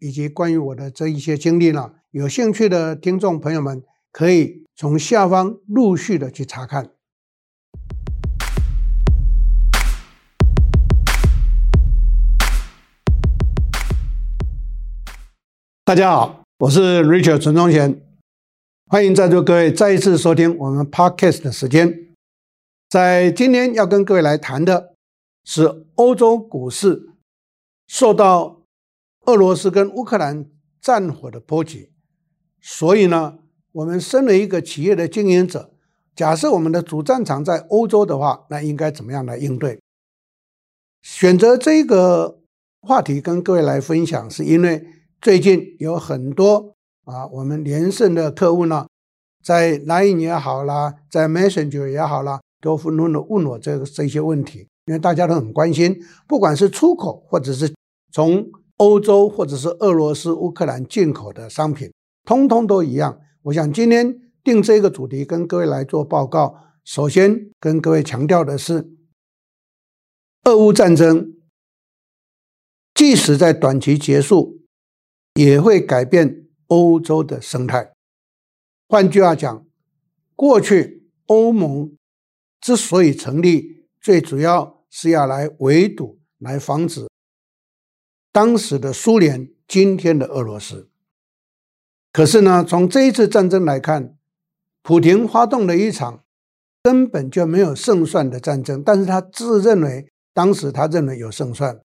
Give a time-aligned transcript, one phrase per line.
[0.00, 3.82] 以及关于我的这一些经历呢，有兴趣的听众朋友们
[4.12, 6.90] 可以从下方陆续的去查看。
[15.84, 18.00] 大家好，我是 Richard 陈忠贤，
[18.86, 22.14] 欢迎在座各位再一次收听我们 Podcast 的时间。
[22.88, 24.94] 在今天要跟各位来谈的。
[25.50, 27.08] 是欧洲股市
[27.86, 28.57] 受到
[29.28, 30.46] 俄罗斯跟乌克兰
[30.80, 31.90] 战火的波及，
[32.62, 33.40] 所以呢，
[33.72, 35.70] 我们身为一个企业的经营者，
[36.16, 39.78] 假设我们的主战场在欧洲的话，那应该怎么样来应对？
[41.02, 42.38] 选择这个
[42.80, 44.86] 话题跟各位来分享，是因为
[45.20, 48.86] 最近有很多啊，我们连胜的客户呢，
[49.44, 54.66] 在 Line 也好啦，在 Messenger 也好啦，都纷纷的问我这个这些问题。
[54.86, 57.70] 因为大家都很关心，不管是出口或者是
[58.10, 61.92] 从欧洲或者是俄罗斯、乌克兰进口的商品，
[62.24, 63.20] 通通都一样。
[63.42, 66.56] 我想今天定这个主题跟各位来做报告。
[66.84, 68.90] 首先跟各位强调的是，
[70.44, 71.34] 俄乌战争
[72.94, 74.62] 即使在短期结束，
[75.34, 77.92] 也会改变欧洲的生态。
[78.88, 79.66] 换句话讲，
[80.34, 81.96] 过去欧盟
[82.60, 84.76] 之所以成立，最主要。
[84.90, 87.06] 是要来围堵、来防止
[88.32, 90.88] 当时的苏联、今天的俄罗斯。
[92.12, 94.16] 可是呢，从这一次战争来看，
[94.82, 96.24] 普亭发动了一场
[96.82, 101.80] 根本就没有胜算的战争，但是他自认为当时他认为有胜算。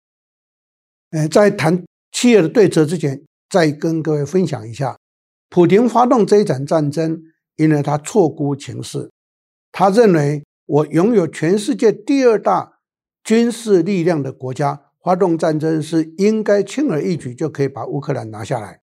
[1.10, 4.98] 呃，在谈企业的对策之前，再跟各位分享一下，
[5.48, 7.22] 普亭发动这一场战争，
[7.56, 9.10] 因为他错估情势，
[9.72, 12.74] 他认为我拥有全世界第二大。
[13.24, 18.82] 军事力量的国家发动战争是应该轻而易举就可以把乌克兰拿下来。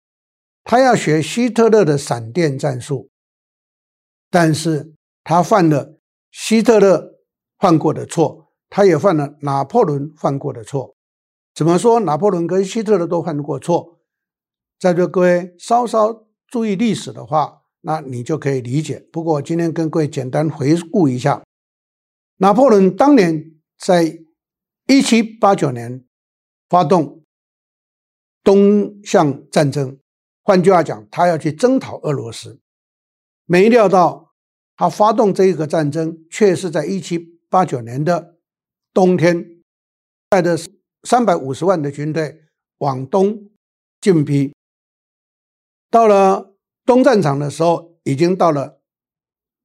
[0.63, 3.11] 他要学希特勒的闪电战术，
[4.31, 4.95] 但是
[5.25, 5.99] 他犯了
[6.31, 7.19] 希特勒
[7.59, 10.95] 犯过的错，他也犯了拿破仑犯过的错。
[11.57, 11.99] 怎么说？
[11.99, 13.99] 拿破仑跟希特勒都犯过错，
[14.79, 19.05] 在座各位稍稍注意历史的话，那你就可以理解。
[19.11, 21.43] 不过我今天跟各位简单回顾一下，
[22.37, 24.21] 拿破仑当年在。
[24.89, 26.05] 一七八九年
[26.73, 27.23] 发动
[28.43, 29.99] 东向战争，
[30.43, 32.63] 换句话讲，他要去征讨俄罗斯。
[33.45, 34.33] 没料到
[34.75, 37.19] 他发动这一个战争，却是在一七
[37.51, 38.39] 八九年的
[38.95, 39.63] 冬天，
[40.31, 40.57] 带着
[41.03, 42.45] 三百五十万的军队
[42.79, 43.51] 往东
[44.01, 44.55] 进逼。
[45.91, 46.55] 到了
[46.87, 48.81] 东战场的时候，已经到了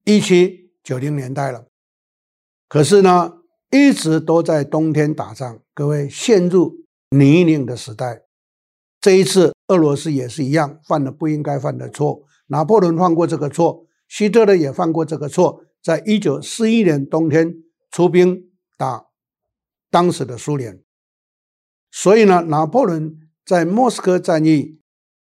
[0.03, 1.67] 一七九零年代了。
[2.67, 3.37] 可是呢，
[3.71, 8.23] 一直都在冬天打仗，各位陷入泥泞的时代。
[8.99, 12.23] 这一次俄罗斯也是一样，犯了不应该犯的错。
[12.47, 15.63] 拿破仑犯过这个错，希特勒也犯过这个错。
[15.81, 17.55] 在一九四一年冬天
[17.91, 19.07] 出兵打
[19.89, 20.81] 当时的苏联，
[21.91, 24.81] 所以呢，拿破仑在莫斯科战役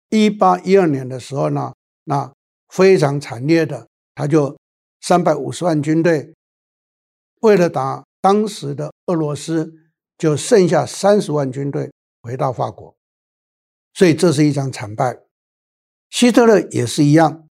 [0.08, 2.32] 一八一二年的时候呢，那
[2.68, 4.56] 非常惨烈的，他就
[5.00, 6.34] 三百五十万军队
[7.40, 8.04] 为了打。
[8.18, 9.72] 当时的俄罗斯
[10.18, 12.96] 就剩下三十万军队回到法国，
[13.92, 15.20] 所以这是一场惨败。
[16.08, 17.46] 希特勒也是一样，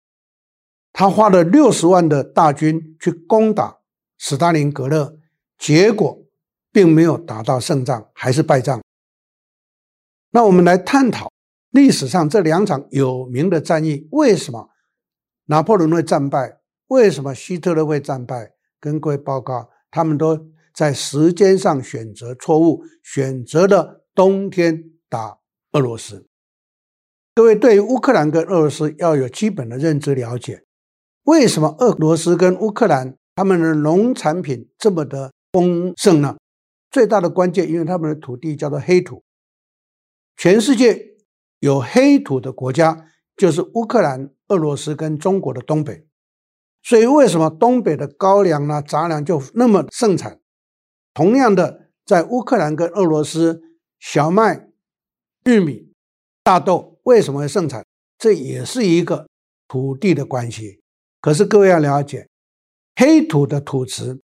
[0.92, 3.78] 他花了六十万的大军去攻打
[4.16, 5.18] 史大林格勒，
[5.58, 6.22] 结果
[6.70, 8.80] 并没有打到胜仗，还是败仗。
[10.30, 11.32] 那我们来探讨
[11.70, 14.70] 历史上这两场有名的战役，为什么
[15.46, 16.60] 拿破仑会战败？
[16.87, 18.52] 为什么希特勒会战败？
[18.78, 20.51] 跟各位报告，他们都。
[20.74, 25.38] 在时间上选择错误，选择了冬天打
[25.72, 26.26] 俄罗斯。
[27.34, 30.64] 各位对于乌克兰跟俄罗斯要有基本的认知了解。
[31.24, 36.36] 为什么俄罗斯跟乌克兰他们的农产品这么的丰盛呢？
[36.90, 39.22] 最大的关键，因为他们的土地叫做黑土。
[40.36, 41.14] 全世界
[41.60, 46.06] 有黑土的国家就是乌克兰、俄罗斯跟中国的东北。
[46.82, 50.40] 所以为什么东北的高粱呢、杂粮就那么盛产？
[51.14, 53.62] 同样的，在乌克兰跟俄罗斯，
[54.00, 54.69] 小麦、
[55.44, 55.93] 玉米、
[56.43, 57.85] 大豆为什么会盛产？
[58.19, 59.29] 这也是一个
[59.69, 60.81] 土地的关系。
[61.20, 62.29] 可是各位要了解，
[62.97, 64.20] 黑土的土质，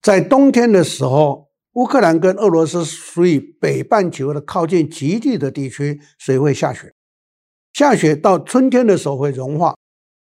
[0.00, 6.92] 在冬天的时候，乌克兰跟俄罗斯属于北半球的靠近极地的地区，所以会下雪。
[7.72, 9.74] 下雪到春天的时候会融化，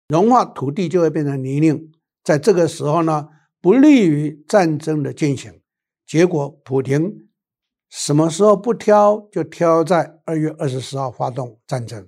[0.08, 1.92] 融化土地就会变成泥泞。
[2.24, 3.30] 在这个时候呢，
[3.62, 5.62] 不利于战争的进行。
[6.08, 7.28] 结果，普丁
[7.90, 12.08] 什么时候不挑，就挑在二月二十四号发动战争。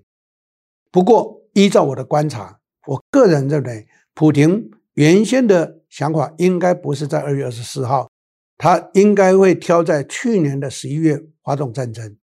[0.90, 8.10] 不过，依照我的观察，我个人认为，普丁原先的想法应该不是在二月二十四号，
[8.58, 12.18] 他应该会挑在去年的十一月发动战争。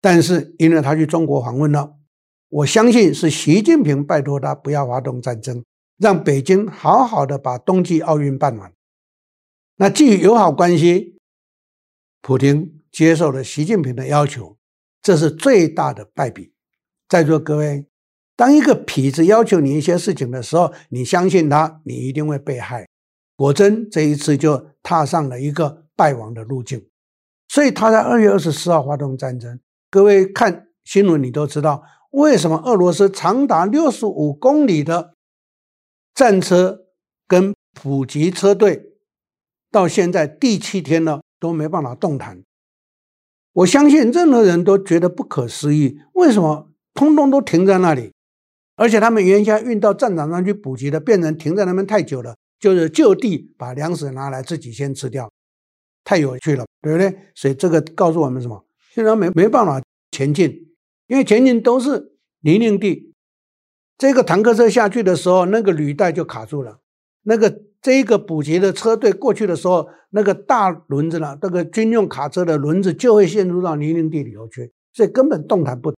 [0.00, 1.96] 但是，因为他去中国访问了，
[2.48, 5.64] 我相信是习近平拜托他不要发动战争，
[5.98, 8.72] 让北京好好的把冬季奥运办完。
[9.80, 11.16] 那基于友好关系，
[12.20, 14.56] 普京接受了习近平的要求，
[15.00, 16.52] 这是最大的败笔。
[17.08, 17.86] 在座各位，
[18.34, 22.88] 当一个痞子要求你一些事情的时候，你相信他，你一定会被害。
[23.36, 26.84] 果真这一次就踏上了一个败亡的路径。
[27.46, 29.60] 所以他在二月二十四号发动战争。
[29.92, 35.14] 各位看新闻，你都知道为什么俄罗斯长达六十五公里的
[36.12, 36.80] 战车
[37.28, 38.86] 跟补给车队。
[39.70, 42.42] 到现在第七天了，都没办法动弹。
[43.52, 48.12] 我相信任何人都觉得不可思议，为什么通通都停在那里？
[48.76, 55.28] 而且他们原先运到战场上去补给的，变成停在那边太久了，就是就地把粮食拿来自己先吃掉，
[56.04, 57.18] 太有趣了，对不对？
[57.34, 58.64] 所以这个告诉我们什么？
[58.94, 59.82] 现在没没办法
[60.12, 60.68] 前进，
[61.08, 63.12] 因为前进都是泥泞地。
[63.96, 66.78] 这个坦克车下去的时候，那个履带就卡住了，
[67.22, 67.62] 那个。
[67.80, 75.96] 这一个补给的车队过去的时候，那个大轮子呢，这个军用卡车的轮子就会陷入到泥泞地里头去，所以根本动弹不得。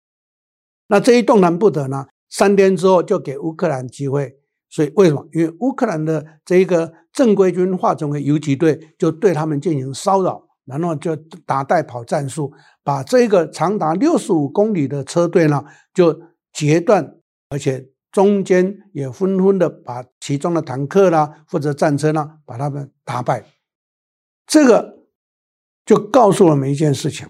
[0.88, 4.36] 那这一动弹不得呢，三天之后就给乌克兰机会。
[4.68, 5.26] 所以为什么？
[5.32, 11.16] 因为乌克兰的这一个正规军化成为游击队，就对他们进行骚扰，然后就
[11.46, 12.52] 打带跑战术，
[12.84, 16.20] 把这个长达六十五公里的车队呢就
[16.52, 17.16] 截断，
[17.48, 17.88] 而且。
[18.12, 23.44] 中间也纷纷的把其中的坦克啦或者战车呢，把他们打败。
[24.46, 25.06] 这个
[25.86, 27.28] 就告诉我们一件事情：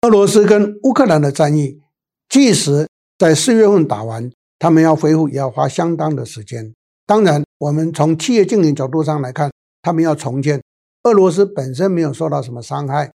[0.00, 1.82] 俄罗斯跟乌克兰的战役，
[2.30, 2.88] 即使
[3.18, 6.74] 在四月份打完，他们要恢复也要花相当的时间。
[7.04, 9.52] 当然，我们从企业经营角度上来看，
[9.82, 10.62] 他们要重建。
[11.02, 13.12] 俄罗斯本身没有受到什么伤害，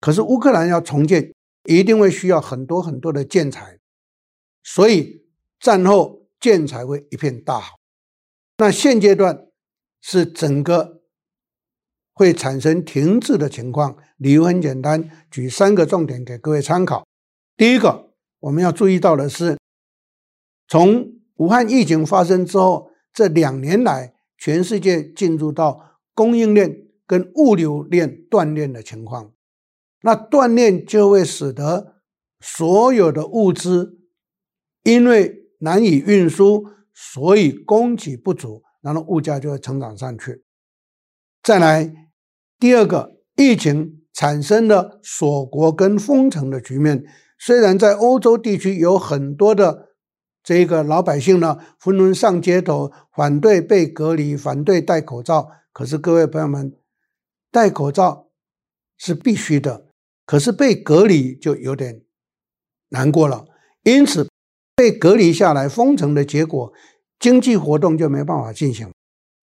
[0.00, 1.34] 可是乌克兰要重建，
[1.64, 3.78] 一定会需要很多很多的建材，
[4.64, 5.27] 所以。
[5.60, 7.78] 战后建材会一片大好，
[8.58, 9.48] 那现阶段
[10.00, 11.02] 是整个
[12.14, 13.96] 会产生停滞的情况。
[14.16, 17.06] 理由很简单，举三个重点给各位参考。
[17.56, 18.10] 第一个，
[18.40, 19.56] 我们要注意到的是，
[20.66, 29.32] 从武汉疫情发生之后，这两年来，全世界进入到供应链跟物流链断裂的情况。
[30.02, 32.02] 那断裂就会使得
[32.40, 33.98] 所有的物资，
[34.84, 36.64] 因为难以运输，
[36.94, 40.44] 所以供给不足，然后物价就会成长上去。
[41.42, 41.92] 再来，
[42.58, 47.04] 第二个，疫情产生了锁国跟封城的局面。
[47.38, 49.88] 虽然在欧洲地区有很多的
[50.42, 55.50] 这个老百姓呢，纷纷上街头反对被隔离，反对戴口罩。
[55.72, 56.76] 可是各位朋友们，
[57.50, 58.28] 戴口罩
[58.96, 59.86] 是必须的，
[60.24, 62.02] 可是被隔离就有点
[62.90, 63.44] 难过了。
[63.82, 64.28] 因此。
[64.78, 66.72] 被隔离下来，封城的结果，
[67.18, 68.88] 经济活动就没办法进行。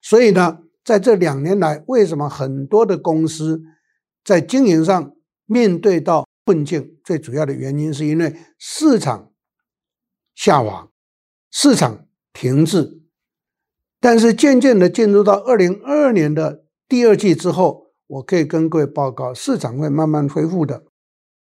[0.00, 3.60] 所以呢，在这两年来，为什么很多的公司
[4.24, 5.12] 在经营上
[5.44, 6.96] 面对到困境？
[7.04, 9.30] 最主要的原因是因为市场
[10.34, 10.88] 下滑，
[11.50, 13.02] 市场停滞。
[14.00, 20.86] 但是渐渐的进入到二零二二年的第二季之后，我可以跟各位报告，市场会慢慢恢复的。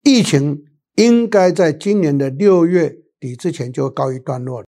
[0.03, 0.65] 疫情
[0.97, 3.05] 应该在今年的六月。
[3.21, 4.67] 底之前就告一段落了，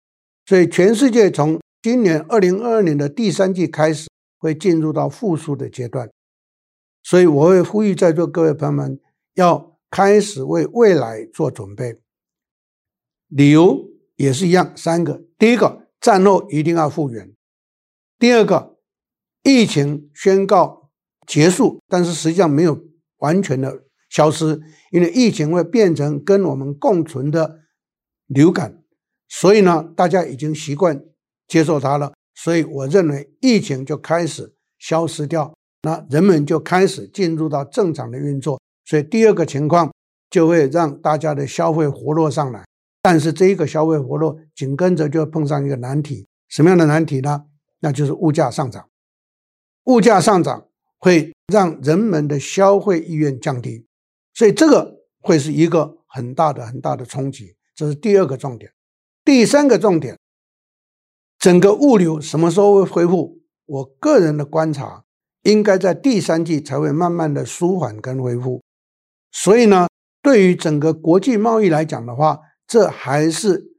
[0.46, 6.10] 所以全世界从今年二零二二年的第三季开始会进入到复苏的阶段，
[7.04, 9.00] 所以我会呼吁在座各位朋友们
[9.36, 12.00] 要开始为未来做准备。
[13.28, 17.28] 理由也是一样，三个：第一个，战后一定要复原；
[18.18, 18.78] 第二个，
[19.44, 20.90] 疫情宣告
[21.26, 22.82] 结束，但是实际上没有
[23.18, 24.62] 完全的消失，
[24.92, 27.60] 因为疫情会变成跟我们共存的。
[28.28, 28.84] 流感，
[29.28, 31.04] 所以呢，大家已经习惯
[31.48, 39.92] 接受它了，所以我认为疫情就开始消失掉，那人们就开始进入到正常的运作，所以第二个情况
[40.30, 42.66] 就会让大家的消费活络上来。
[43.02, 47.46] 但是这一个消费活络紧跟着就碰上一个难题，什么样的难题呢？
[47.80, 48.90] 那就是物价上涨。
[49.86, 50.68] 物价上涨
[50.98, 53.86] 会让人们的消费意愿降低，
[54.34, 57.56] 所以这个会是一个很大的很大的冲击。
[57.78, 58.74] 这是第二个重点。
[59.24, 60.18] 第三个重点，
[61.38, 63.44] 整个物流什么时候会恢复？
[63.68, 65.04] 我个人的观察，
[65.44, 68.64] 应该在第三季才会慢慢的舒缓跟恢复。
[69.32, 69.88] 所以呢，
[70.24, 73.74] 对于整个国际贸易来讲的话，这还是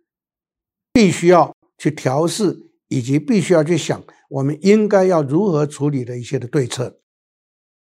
[0.92, 7.00] 必须要去调试，以及必须要去想，我们应该要如何处理的一些的对策。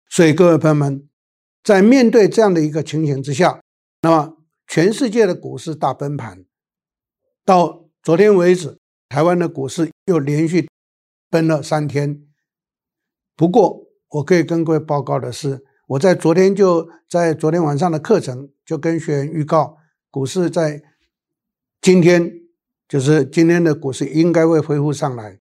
[0.07, 1.09] 所以各位朋友们，
[1.63, 3.59] 在面对这样的一个情形之下，
[4.03, 4.34] 那么
[4.75, 6.43] 全世界的股市大崩盘，
[7.45, 8.77] 到昨天为止，
[9.07, 10.67] 台湾的股市又连续
[11.29, 12.21] 崩了三天。
[13.37, 19.77] 不过，我可以跟各位报告的是，我在昨天就在昨天晚上的课程就跟学员预告，
[20.11, 20.83] 股市在
[21.79, 22.29] 今天，
[22.89, 25.39] 就是今天的股市应该会恢复上来。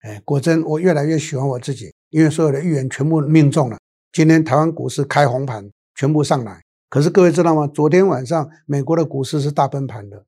[0.00, 3.78] 哎，果真我越来越喜欢我自己，因为所有的预言全部命中了。
[4.12, 6.60] 今天台湾股市开红盘，全部上来。
[6.90, 7.66] 可是各位知道吗？
[7.66, 10.26] 昨天晚上美国的股市是大崩盘的。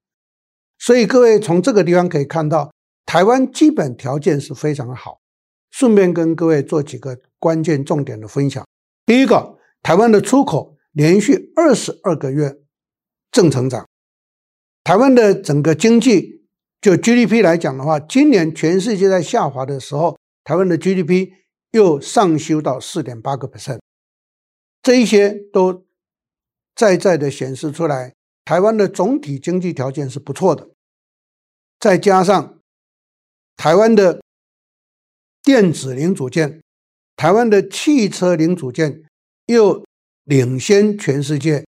[0.78, 2.72] 所以各位从这个地方可以看到，
[3.04, 5.20] 台湾基本条件是非常好。
[5.70, 8.64] 顺便跟各位做几个关键重点的分享。
[9.06, 12.58] 第一个，台湾的出口连续二十二个月
[13.30, 13.88] 正成长。
[14.84, 16.44] 台湾的整个经济，
[16.80, 21.30] 就 GDP 来讲的话，今年全世界在下滑的时候，台湾的 GDP
[21.70, 23.78] 又上修到四点八个 percent。
[24.82, 25.86] 这一些都
[26.74, 28.14] 在在的显示出来，
[28.44, 30.70] 台湾的总体经济条件是不错的。
[31.78, 32.58] 再加上
[33.56, 34.20] 台湾的
[35.42, 36.60] 电子零组件。
[37.14, 39.04] 台湾的汽车零组件
[39.46, 39.84] 又
[40.24, 41.64] 领先全世界，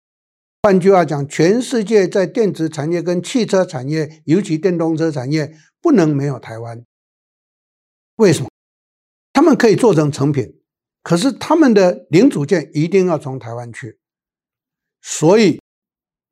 [0.62, 6.85] 换句话讲，全世界在电子产业跟汽车产业，尤其电动车产业，不能没有台湾。
[8.17, 8.50] 为什么？
[9.33, 10.61] 他们可以做成成品，
[11.02, 13.97] 可是他们的零组件一定要从台湾去。
[15.02, 15.61] 所以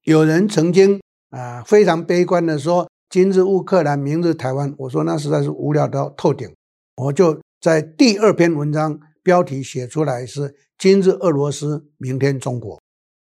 [0.03, 6.55] 有人曾经啊非常悲观的说：“今日乌克兰，明日台湾。”我说那实在是无聊到透顶，
[6.97, 7.41] 我就。
[7.59, 12.81] 在第二篇文章标题写出来是“今日俄罗斯，明天中国”，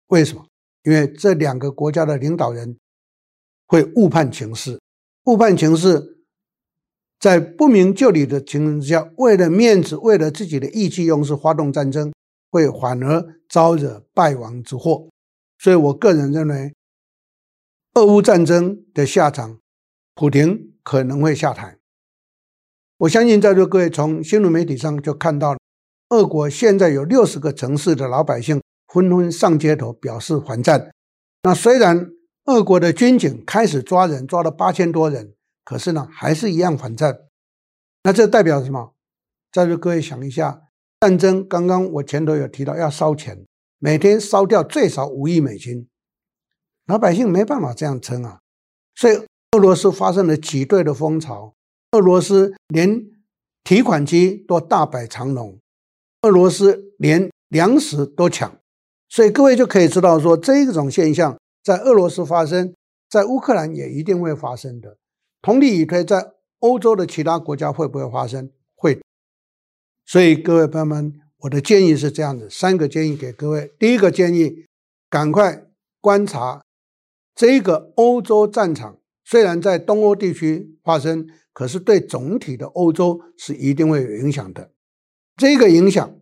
[0.08, 0.46] 为什么？
[0.84, 2.78] 因为这两个国家的领导人
[3.66, 4.80] 会误判情势，
[5.24, 6.20] 误判情势，
[7.18, 12.14] 在不明就里的情形之下，为了面子，为了自己的意气用事发动战争，
[12.52, 15.08] 会反而招惹败亡之祸。
[15.60, 16.74] 所以我个人认为，
[17.96, 19.60] 俄乌战争的下场，
[20.16, 21.78] 普京可能会下台。
[23.00, 25.60] 我相信在座各位从新闻媒体上就看到了，
[26.10, 30.92] 俄国现在有六十个城市的老百姓纷纷上街头表示还战。
[31.44, 32.10] 那虽然
[32.46, 35.34] 俄国的军警开始抓人，抓了八千多人，
[35.66, 37.20] 可是呢，还是一样还战。
[38.04, 38.96] 那这代表什么？
[39.52, 40.62] 在座各位想一下，
[41.02, 43.46] 战争刚刚我前头有提到要烧钱，
[43.80, 45.88] 每天烧掉最少五亿美金，
[46.86, 48.40] 老百姓没办法这样撑啊。
[48.94, 49.16] 所以
[49.54, 51.56] 俄罗斯发生了挤兑的风潮。
[51.94, 53.04] 俄罗斯连
[53.64, 55.58] 提款机都大摆长龙，
[56.22, 58.60] 俄罗斯连粮食都抢，
[59.08, 62.76] 所以各位就可以知道说，这种现象在俄罗斯发生，
[63.10, 64.98] 在乌克兰也一定会发生的。
[65.42, 68.52] 同理以推，在欧洲的其他国家会不会发生？
[68.76, 69.00] 会。
[70.06, 73.72] 所以各位朋友们，我的建议是这样子：三个建议给各位。
[73.80, 74.66] 第一个建议，
[75.10, 75.66] 赶快
[76.02, 76.64] 观察
[77.36, 81.28] 这个欧洲战场，虽然在东欧地区发生。
[81.52, 84.72] 可是对总体的欧洲是一定会有影响的，
[85.36, 86.16] 这个影响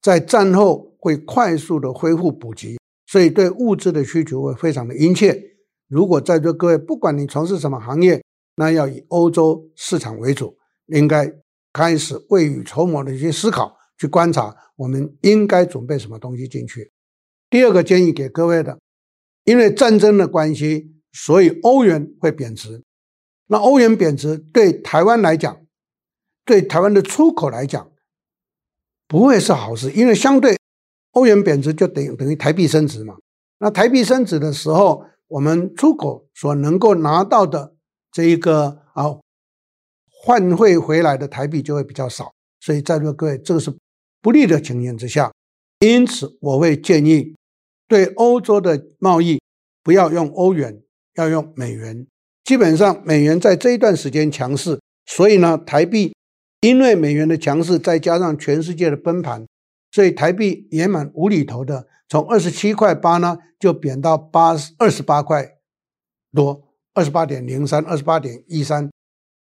[0.00, 2.78] 在战后会快速的恢复补给，
[3.08, 5.42] 所以对物资的需求会非常的殷切。
[5.88, 8.22] 如果在座各位，不管你从事什么行业，
[8.54, 10.56] 那要以欧洲市场为主，
[10.86, 11.32] 应该
[11.72, 16.92] 开始未雨绸缪的去思考、去观察，我们应该准备什么东西进去。
[17.48, 18.78] 第二个建议给各位的，
[19.44, 22.82] 因为战争的关系，所以欧元会贬值。
[23.46, 25.64] 那欧元贬值对台湾来讲，
[26.44, 27.90] 对台湾的出口来讲，
[29.06, 30.58] 不会是好事，因为相对
[31.12, 33.16] 欧元贬值就等于等于台币升值嘛。
[33.58, 37.74] 那台币升值的时候，我们出口所能够拿到的
[38.10, 39.04] 这一个啊
[40.10, 43.72] 换汇回来的台币就会比较少，所以在座各位，这个是
[44.20, 45.32] 不利的情形之下，
[45.80, 47.34] 因此我会建议
[47.86, 49.40] 对欧洲的贸易
[49.82, 50.82] 不要用欧元，
[51.14, 52.06] 要用美元。
[52.44, 56.14] 基本上美元在这一段时间强势，所以呢，台币
[56.60, 59.46] 因为美元的强势，再加上全世界的崩盘，
[59.90, 65.56] 所以台币也蛮无厘头的，从二十七块八呢就贬到八二十八块
[66.32, 68.90] 多，二十八点零三、二十八点一三。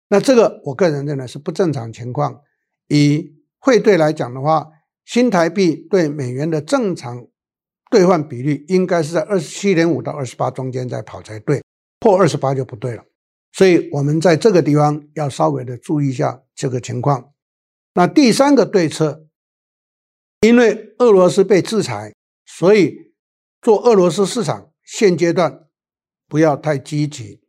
[0.08, 2.40] 那这个我个人认为是不正常情况。
[2.88, 3.35] 以
[3.66, 4.68] 汇兑来讲的话，
[5.04, 7.26] 新台币对美元的正常
[7.90, 11.60] 兑换比率应该是在二十七点五到二十八中间在跑才对，
[11.98, 13.02] 破二十八就不对了。
[13.50, 17.32] 所以我们在这个地方要稍微的注意一下这个情况。
[17.94, 19.26] 那第三个对策，
[20.42, 22.94] 因为俄罗斯被制裁，所以
[23.60, 25.66] 做俄罗斯市场现阶段
[26.28, 27.40] 不要太积极，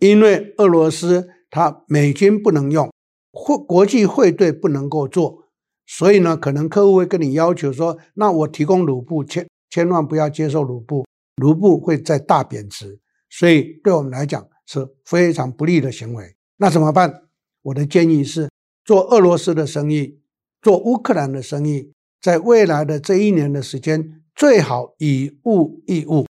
[0.00, 1.30] 因为俄罗斯。
[1.48, 2.92] 它美金不能用，
[3.30, 5.45] 汇国际汇兑不能够做，
[5.86, 12.98] 所以呢，可能客户会跟你要求说，那我提供卢布，千千万不要接受卢布，卢布会再大贬值，
[13.30, 16.34] 所以对我们来讲是非常不利的行为。
[16.56, 17.22] 那怎么办？
[17.62, 18.50] 我的建议是，
[18.84, 20.20] 做俄罗斯的生意，
[20.60, 26.26] 做乌克兰的生意，在未来的这一年的时间，最好以物易物。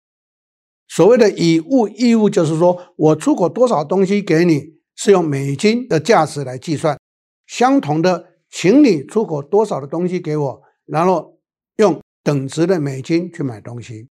[0.87, 4.73] 所谓的以物易物，就是说我出口多少东西给你。
[4.95, 6.99] 是用美金的价值来计算，
[7.47, 11.39] 相同的，请你出口多少的东西给我，然后
[11.77, 14.07] 用等值的美金去买东西。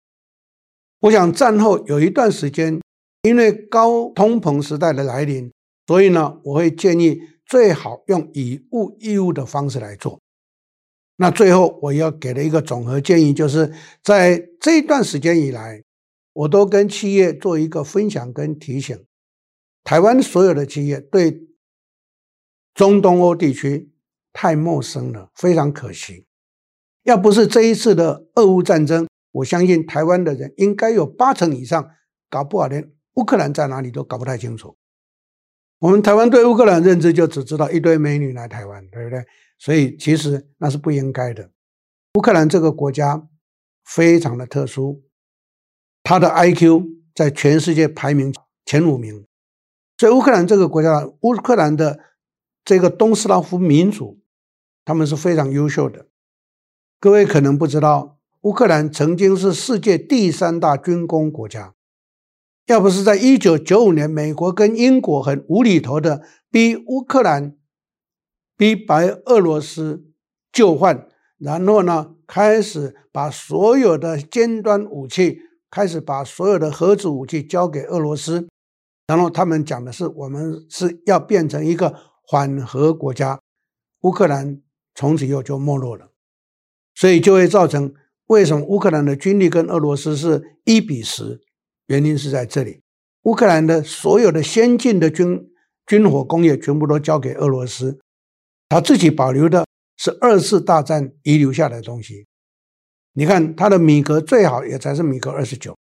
[1.01, 2.79] 我想战后有一段时间，
[3.23, 5.51] 因为高通膨时代的来临，
[5.87, 10.21] 所以呢，我会建议最好用以物易物的方式来做。
[11.17, 15.83] 那最后我要给的一个总和建议，就是在这一段时间以来，
[16.35, 19.03] 我都跟企业做一个分享跟提醒。
[19.83, 21.49] 台湾所有的企业对
[22.75, 23.91] 中东欧地区
[24.39, 26.27] 太陌生了，非常可惜。
[27.05, 31.91] 要不是这一次的俄乌战争，我相信台湾的人应该有八成以上，
[32.29, 34.77] 搞不好连乌克兰在哪里都搞不太清楚。
[35.79, 39.25] 我们台湾对乌克兰认知就只知道一堆美女来台湾，对不对？
[39.59, 41.51] 所以其实那是不应该的。
[42.19, 43.27] 乌克兰这个国家
[43.87, 45.03] 非常的特殊，
[46.03, 46.83] 它的 IQ
[47.15, 48.35] 在全世界排名
[48.67, 49.25] 前五名。
[49.97, 51.99] 所以乌克兰这个国家，乌克兰的
[52.65, 54.19] 这个东斯拉夫民族，
[54.87, 56.07] 他们是非常优秀的。
[56.99, 61.75] 各位可能不知道，乌克兰曾经是世界第三大军工国家。
[62.67, 67.57] 要不是在一九九五年，美国跟英国很无厘头的逼乌克兰、
[68.57, 70.07] 逼白俄罗斯
[70.53, 78.49] 就范，然后呢，开始把所有的尖端武器，开始把所有的核子武器交给俄罗斯。
[79.09, 81.95] 然后他们讲的是，我们是要变成一个
[82.27, 83.41] 缓和国家，
[84.01, 84.61] 乌克兰
[84.97, 86.11] 从此以后就没落了，
[86.97, 87.95] 所以就会造成
[88.27, 91.41] 为什么乌克兰的军力跟俄罗斯是一比十，
[91.87, 92.81] 原因是在这里，
[93.23, 95.49] 乌克兰的所有的先进的军
[95.87, 98.01] 军火工业全部都交给俄罗斯，
[98.71, 99.65] 他自己保留的
[99.97, 102.27] 是二次大战遗留下来的东西，
[103.13, 105.77] 你看他的米格最好也才是米格二十九。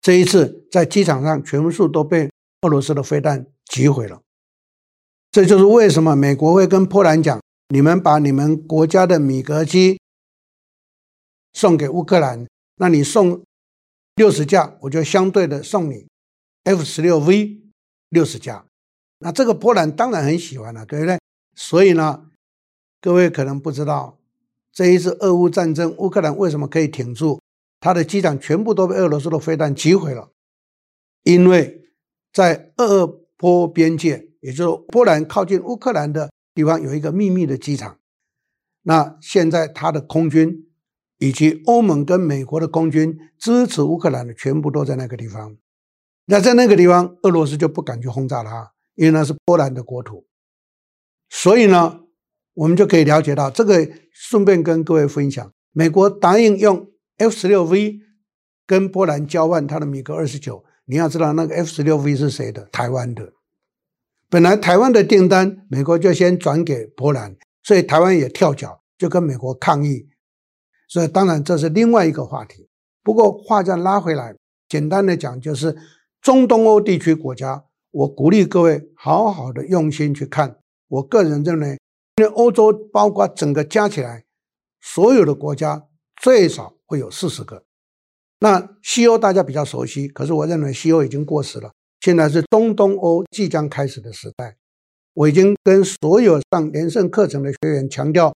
[0.00, 2.30] 这一次在机场上全数都被
[2.62, 4.20] 俄罗斯的飞弹击毁了，
[5.30, 9.98] 这就是为什么美国会跟波兰讲：你们把你们国家的米格机
[11.52, 12.46] 送给乌克兰，
[12.76, 13.42] 那你送
[14.16, 16.06] 六十架，我就相对的送你
[16.64, 17.60] F 十六 V
[18.10, 18.64] 六十架。
[19.18, 21.18] 那这个波兰当然很喜欢了，对不对？
[21.54, 22.30] 所以呢，
[23.00, 24.18] 各位可能不知道，
[24.72, 27.40] 这一次俄乌战争，乌克兰为什么可以挺住？
[27.80, 30.30] 他的机场全部都被俄罗斯的飞弹击毁了，
[31.22, 31.86] 因为
[32.32, 37.98] 在俄波边界，也就是波兰靠近乌克兰的地方，有一个秘密的机场。
[38.82, 40.68] 那现在他的空军
[41.18, 45.56] 以及欧盟跟美国的空军支持乌克兰的，全部都在那个地方。
[46.26, 50.26] 那在那个地方，俄罗斯就不敢去轰炸它，因为那是波兰的国土。
[51.28, 52.00] 所以呢，
[52.54, 56.90] 我们就可以了解到，这个顺便跟各位分享，美国答应用。
[57.16, 58.00] F 十六 V
[58.66, 62.64] 跟波兰交换他的米格二十九，你要知道那个 F 十六 V 是谁的？
[62.72, 63.32] 台湾的。
[64.34, 70.08] 本来台湾的订单，美国就先转给波兰，所以台湾也跳脚，就跟美国抗议。
[70.88, 72.68] 所以当然这是另外一个话题。
[73.04, 74.34] 不过话再拉回来，
[74.68, 75.76] 简单的讲就是
[76.20, 80.56] 中东欧地区国家，我鼓励各位好好的用心去看。
[80.88, 81.78] 我个人认为，
[82.16, 84.24] 因为欧洲包括整个加起来，
[84.80, 85.86] 所有的国家
[86.20, 86.74] 最少。
[86.86, 87.62] 会有四十个。
[88.40, 91.70] 那西欧大家比较熟悉，可是我认为西欧已经过时了。
[92.04, 94.58] 现在是中东欧即将开始的时代。
[95.14, 98.36] 我已经跟所有上连胜课程的学员强调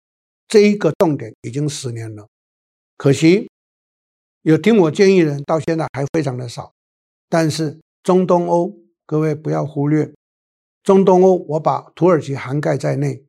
[0.47, 2.27] 这一个重点已经十年了。
[2.95, 3.49] 可惜
[4.43, 6.73] 有听我建议的人到现在还非常的少。
[7.27, 10.13] 但是中东欧，各位不要忽略，
[10.83, 13.25] 中东欧我把土耳其涵盖在内。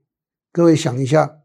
[0.53, 1.38] 各位想一下，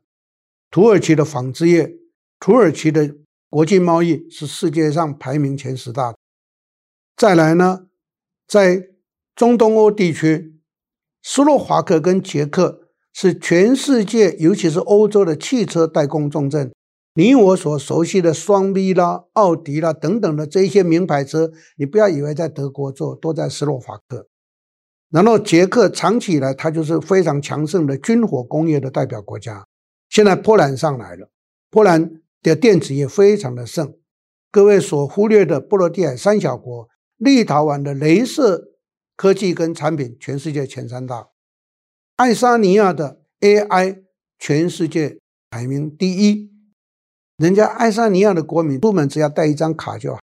[0.70, 1.96] 土耳其的纺织业，
[2.42, 3.16] 土耳其的。
[3.50, 6.14] 国际贸易是世界上排名前十大。
[7.18, 7.88] 再来呢，
[8.52, 8.90] 在
[9.34, 10.60] 中东欧地区，
[11.24, 16.70] 斯洛伐克跟捷克是全世界，尤其是欧洲的汽车代工重镇。
[17.14, 24.28] 你我所熟悉的双 V 啦、奥迪啦等等的这些名牌车，你不要以为在德国做，都在斯洛伐克。
[25.10, 29.66] 然后捷克长期以来它就是非常强盛的军火工业的代表国家。
[30.10, 31.30] 现在波兰上来了，
[31.70, 33.94] 波兰的电子业非常的盛。
[34.52, 36.90] 各位所忽略的波罗的海三小国，
[37.22, 38.72] 立陶宛的镭射
[39.16, 41.30] 科技跟产品全世界前三大，
[42.16, 44.02] 爱沙尼亚的 AI
[44.40, 45.20] 全世界
[45.52, 46.50] 排名第一。
[47.38, 50.20] 人家爱沙尼亚的国民出门只要带一张卡就好，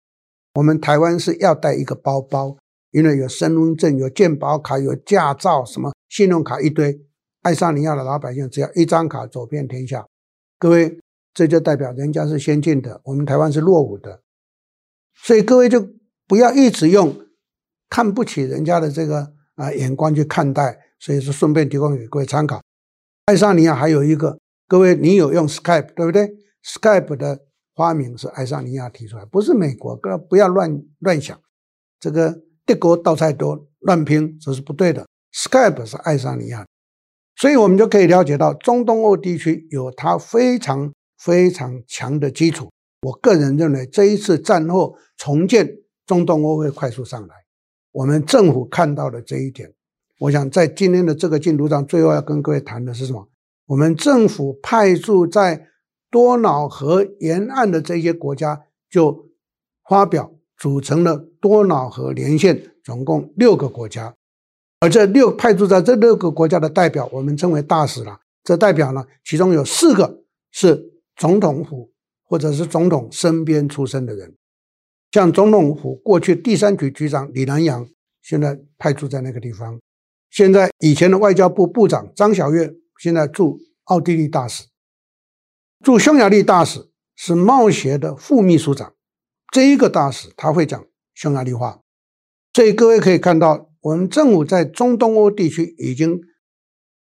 [0.56, 2.58] 我们台湾是要带一个包包，
[2.90, 7.00] 因为有身份证、有健保卡、有驾照，什么信用卡一堆。
[7.44, 10.04] 爱沙尼亚的老百姓只要一张卡走遍天下。
[10.58, 11.00] 各位，
[11.36, 14.24] 这就代表人家是先进的，我们台湾是落伍的。
[15.14, 15.80] 所以各位就
[16.28, 17.16] 不要一直用
[17.90, 20.80] 看不起人家的这个啊眼光去看待。
[21.00, 22.60] 所以说，顺便提供给各位参考。
[23.26, 26.28] 爱沙尼亚还有一个，各位你有用 Skype 对不对
[26.66, 27.42] ？Skype 的
[27.76, 29.96] 发明是爱沙尼亚提出来，不是美国。
[29.96, 31.40] 各位不要乱乱想，
[32.00, 35.06] 这个帝国道菜多乱拼这是不对的。
[35.32, 36.66] Skype 是爱沙尼亚，
[37.36, 42.72] 所以我们就可以了解到中东欧地区有它非常非常强的基础。
[43.04, 45.70] 我个人认为这一次战后重建
[46.08, 47.36] 中东欧会快速上来。
[47.91, 49.72] 我们政府看到了这一点，
[50.20, 53.28] 我想在今天的这个进度上，最后要跟各位谈的是什么？
[53.67, 55.67] 我们政府派驻在
[56.10, 59.30] 多瑙河沿岸的这些国家就
[59.89, 64.15] 发表组成了多瑙河连线，总共六个国家，
[64.80, 68.22] 而这六派驻在这六个国家的代表，我们称为大使了。
[68.43, 71.91] 这代表呢，其中有四个是总统府
[72.24, 74.34] 或者是总统身边出身的人，
[75.12, 77.88] 像总统府过去第三局局长李南阳，
[78.22, 79.80] 现在派驻在那个地方。
[80.30, 84.65] 现在以前的外交部部长张晓月，现在驻奥地利大使。
[85.84, 88.93] 驻匈牙利大使是贸协的副秘书长，
[89.52, 91.82] 这一个大使他会讲匈牙利话，
[92.54, 96.20] 所以各位可以看到，我们政府在中东欧地区已经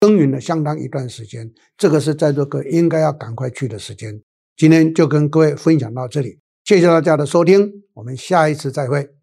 [0.01, 4.21] 耕耘了相当一段时间，这个是在座各位应该要赶快去的时间。
[4.57, 9.14] 今天就跟各位分享到这里，谢谢大家的收听，我们下一次再会。